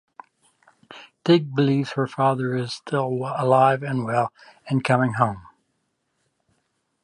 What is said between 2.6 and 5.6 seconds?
still alive and he will come home.